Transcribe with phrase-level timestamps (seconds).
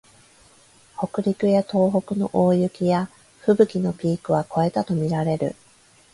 [0.97, 3.07] 北陸や東北の大雪や
[3.41, 5.55] ふぶきのピークは越えたとみられる